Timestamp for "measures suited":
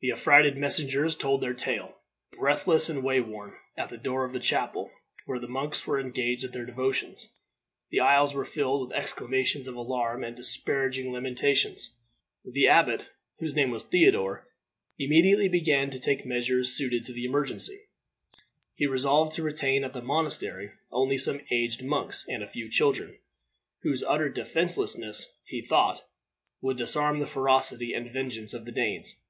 16.26-17.06